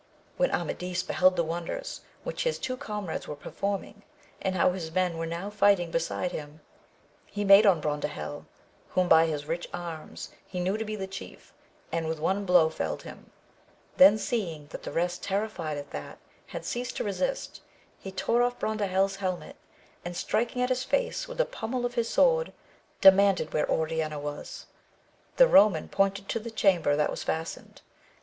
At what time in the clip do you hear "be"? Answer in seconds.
10.85-10.95